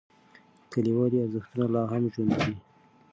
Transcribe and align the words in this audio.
کلیوالي 0.71 1.17
ارزښتونه 1.21 1.65
لا 1.73 1.81
هم 1.91 2.03
ژوندی 2.13 2.39
دي. 2.45 2.55